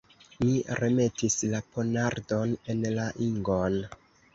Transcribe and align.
Mi 0.43 0.53
remetis 0.79 1.37
la 1.53 1.61
ponardon 1.77 2.59
en 2.77 2.87
la 3.01 3.09
ingon. 3.31 3.83